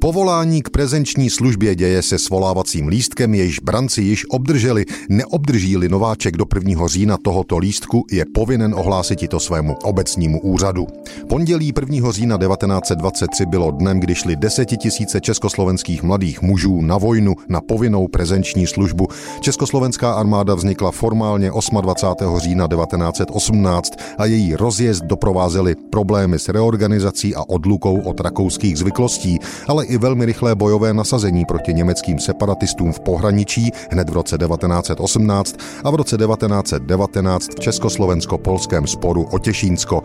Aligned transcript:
Povolání 0.00 0.62
k 0.62 0.70
prezenční 0.70 1.30
službě 1.30 1.74
děje 1.74 2.02
se 2.02 2.18
svolávacím 2.18 2.88
lístkem, 2.88 3.34
jejíž 3.34 3.60
branci 3.60 4.02
již 4.02 4.26
obdrželi. 4.30 4.84
Neobdrží-li 5.08 5.88
nováček 5.88 6.36
do 6.36 6.44
1. 6.54 6.86
října 6.86 7.16
tohoto 7.22 7.58
lístku, 7.58 8.04
je 8.10 8.24
povinen 8.34 8.74
ohlásit 8.74 9.28
to 9.28 9.40
svému 9.40 9.74
obecnímu 9.74 10.40
úřadu. 10.40 10.86
Pondělí 11.28 11.72
1. 11.90 12.12
října 12.12 12.38
1923 12.38 13.46
bylo 13.46 13.70
dnem, 13.70 14.00
kdy 14.00 14.14
šli 14.14 14.36
desetitisíce 14.36 15.20
československých 15.20 16.02
mladých 16.02 16.42
mužů 16.42 16.80
na 16.80 16.98
vojnu 16.98 17.34
na 17.48 17.60
povinnou 17.60 18.08
prezenční 18.08 18.66
službu. 18.66 19.08
Československá 19.40 20.12
armáda 20.12 20.54
vznikla 20.54 20.90
formálně 20.90 21.50
28. 21.80 22.38
října 22.38 22.68
1918 22.68 23.92
a 24.18 24.24
její 24.24 24.54
rozjezd 24.54 25.04
doprovázely 25.04 25.74
problémy 25.90 26.38
s 26.38 26.48
reorganizací 26.48 27.34
a 27.34 27.42
odlukou 27.48 28.00
od 28.00 28.20
rakouských 28.20 28.78
zvyklostí, 28.78 29.38
ale 29.68 29.89
i 29.90 29.98
velmi 29.98 30.24
rychlé 30.24 30.54
bojové 30.54 30.94
nasazení 30.94 31.44
proti 31.44 31.74
německým 31.74 32.18
separatistům 32.18 32.92
v 32.92 33.00
pohraničí 33.00 33.72
hned 33.90 34.10
v 34.10 34.12
roce 34.12 34.38
1918 34.38 35.56
a 35.84 35.90
v 35.90 35.94
roce 35.94 36.16
1919 36.16 37.48
v 37.54 37.60
československo-polském 37.60 38.86
sporu 38.86 39.22
o 39.22 39.38
Těšínsko. 39.38 40.02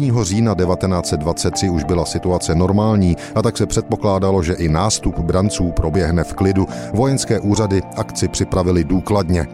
1. 0.00 0.24
října 0.24 0.54
1923 0.54 1.70
už 1.70 1.84
byla 1.84 2.04
situace 2.04 2.54
normální 2.54 3.16
a 3.34 3.42
tak 3.42 3.58
se 3.58 3.66
předpokládalo, 3.66 4.42
že 4.42 4.52
i 4.52 4.68
nástup 4.68 5.18
branců 5.18 5.72
proběhne 5.72 6.24
v 6.24 6.32
klidu. 6.32 6.66
Vojenské 6.94 7.40
úřady 7.40 7.82
akci 7.96 8.28
připravili 8.28 8.84
důkladně. 8.84 9.46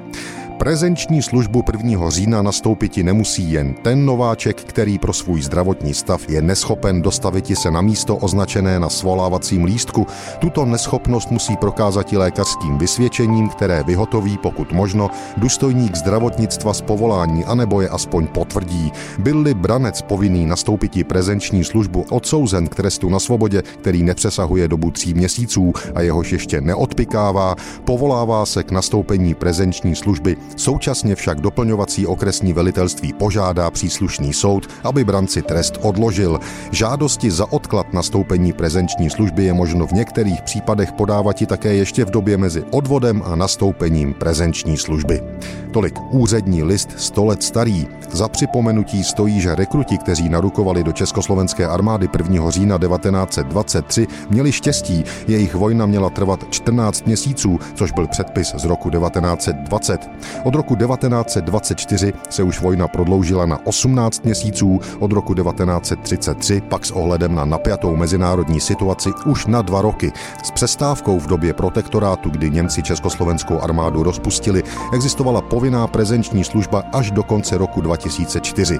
Prezenční 0.60 1.22
službu 1.22 1.64
1. 1.72 2.10
října 2.10 2.42
nastoupit 2.42 2.96
nemusí 2.96 3.52
jen 3.52 3.74
ten 3.74 4.06
nováček, 4.06 4.64
který 4.64 4.98
pro 4.98 5.12
svůj 5.12 5.42
zdravotní 5.42 5.94
stav 5.94 6.28
je 6.28 6.42
neschopen 6.42 7.02
dostavit 7.02 7.58
se 7.58 7.70
na 7.70 7.80
místo 7.80 8.16
označené 8.16 8.80
na 8.80 8.88
svolávacím 8.88 9.64
lístku. 9.64 10.06
Tuto 10.38 10.64
neschopnost 10.64 11.30
musí 11.30 11.56
prokázat 11.56 12.12
i 12.12 12.16
lékařským 12.16 12.78
vysvědčením, 12.78 13.48
které 13.48 13.82
vyhotoví, 13.82 14.38
pokud 14.38 14.72
možno, 14.72 15.10
důstojník 15.36 15.96
zdravotnictva 15.96 16.74
z 16.74 16.80
povolání, 16.80 17.44
anebo 17.44 17.80
je 17.80 17.88
aspoň 17.88 18.26
potvrdí. 18.26 18.92
Byl-li 19.18 19.54
branec 19.54 20.02
povinný 20.02 20.46
nastoupit 20.46 21.06
prezenční 21.08 21.64
službu 21.64 22.06
odsouzen 22.10 22.68
k 22.68 22.74
trestu 22.74 23.08
na 23.08 23.20
svobodě, 23.20 23.62
který 23.62 24.02
nepřesahuje 24.02 24.68
dobu 24.68 24.90
tří 24.90 25.14
měsíců 25.14 25.72
a 25.94 26.00
jehož 26.00 26.32
ještě 26.32 26.60
neodpikává, 26.60 27.56
povolává 27.84 28.46
se 28.46 28.62
k 28.62 28.70
nastoupení 28.70 29.34
prezenční 29.34 29.94
služby 29.94 30.36
Současně 30.56 31.14
však 31.14 31.40
doplňovací 31.40 32.06
okresní 32.06 32.52
velitelství 32.52 33.12
požádá 33.12 33.70
příslušný 33.70 34.32
soud, 34.32 34.66
aby 34.84 35.04
branci 35.04 35.42
trest 35.42 35.78
odložil. 35.82 36.40
Žádosti 36.70 37.30
za 37.30 37.52
odklad 37.52 37.92
nastoupení 37.92 38.52
prezenční 38.52 39.10
služby 39.10 39.44
je 39.44 39.52
možno 39.52 39.86
v 39.86 39.92
některých 39.92 40.42
případech 40.42 40.92
podávat 40.92 41.42
i 41.42 41.46
také 41.46 41.74
ještě 41.74 42.04
v 42.04 42.10
době 42.10 42.36
mezi 42.36 42.64
odvodem 42.70 43.22
a 43.24 43.36
nastoupením 43.36 44.14
prezenční 44.14 44.76
služby. 44.76 45.22
Tolik 45.72 45.94
úřední 46.10 46.62
list 46.62 46.88
100 46.96 47.24
let 47.24 47.42
starý. 47.42 47.86
Za 48.12 48.28
připomenutí 48.28 49.04
stojí, 49.04 49.40
že 49.40 49.54
rekruti, 49.54 49.98
kteří 49.98 50.28
narukovali 50.28 50.84
do 50.84 50.92
československé 50.92 51.66
armády 51.66 52.08
1. 52.18 52.50
října 52.50 52.78
1923, 52.78 54.06
měli 54.30 54.52
štěstí. 54.52 55.04
Jejich 55.28 55.54
vojna 55.54 55.86
měla 55.86 56.10
trvat 56.10 56.44
14 56.50 57.06
měsíců, 57.06 57.58
což 57.74 57.92
byl 57.92 58.06
předpis 58.06 58.54
z 58.56 58.64
roku 58.64 58.90
1920. 58.90 60.10
Od 60.44 60.54
roku 60.54 60.76
1924 60.76 62.12
se 62.30 62.42
už 62.42 62.60
vojna 62.60 62.88
prodloužila 62.88 63.46
na 63.46 63.66
18 63.66 64.24
měsíců, 64.24 64.80
od 64.98 65.12
roku 65.12 65.34
1933 65.34 66.60
pak 66.60 66.86
s 66.86 66.90
ohledem 66.90 67.34
na 67.34 67.44
napjatou 67.44 67.96
mezinárodní 67.96 68.60
situaci 68.60 69.10
už 69.26 69.46
na 69.46 69.62
dva 69.62 69.82
roky. 69.82 70.12
S 70.44 70.50
přestávkou 70.50 71.20
v 71.20 71.26
době 71.26 71.54
protektorátu, 71.54 72.30
kdy 72.30 72.50
Němci 72.50 72.82
československou 72.82 73.60
armádu 73.60 74.02
rozpustili, 74.02 74.62
existovala 74.94 75.40
povinná 75.40 75.86
prezenční 75.86 76.44
služba 76.44 76.82
až 76.92 77.10
do 77.10 77.22
konce 77.22 77.58
roku 77.58 77.80
2004. 78.00 78.78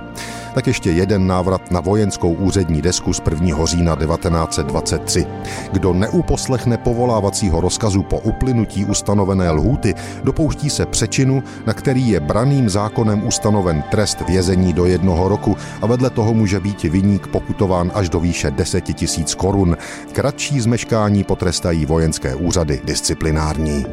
Tak 0.55 0.67
ještě 0.67 0.91
jeden 0.91 1.27
návrat 1.27 1.71
na 1.71 1.81
vojenskou 1.81 2.33
úřední 2.33 2.83
desku 2.83 3.13
z 3.13 3.23
1. 3.31 3.67
října 3.67 3.97
1923. 3.97 5.27
Kdo 5.73 5.93
neuposlechne 5.93 6.79
povolávacího 6.79 7.61
rozkazu 7.61 8.03
po 8.03 8.19
uplynutí 8.19 8.85
ustanovené 8.85 9.51
lhůty, 9.51 9.95
dopouští 10.25 10.71
se 10.71 10.87
přečinu, 10.87 11.43
na 11.67 11.73
který 11.73 12.09
je 12.09 12.21
braným 12.21 12.69
zákonem 12.69 13.27
ustanoven 13.27 13.83
trest 13.91 14.21
vězení 14.29 14.73
do 14.73 14.85
jednoho 14.85 15.29
roku 15.29 15.57
a 15.83 15.87
vedle 15.87 16.11
toho 16.11 16.35
může 16.35 16.61
být 16.61 16.83
viník 16.83 17.27
pokutován 17.27 17.91
až 17.95 18.09
do 18.09 18.21
výše 18.21 18.51
10 18.51 18.81
tisíc 18.81 19.35
korun. 19.35 19.77
Kratší 20.13 20.61
zmeškání 20.61 21.25
potrestají 21.25 21.87
vojenské 21.87 22.35
úřady 22.35 22.81
disciplinární. 22.85 23.87